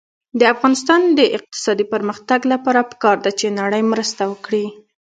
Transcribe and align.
د 0.39 0.41
افغانستان 0.53 1.01
د 1.19 1.19
اقتصادي 1.37 1.85
پرمختګ 1.93 2.39
لپاره 2.53 2.87
پکار 2.91 3.17
ده 3.25 3.31
چې 3.39 3.55
نړۍ 3.59 3.83
مرسته 3.91 4.21
وکړي. 4.31 4.65